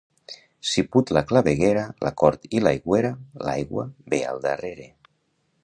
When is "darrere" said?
4.47-4.89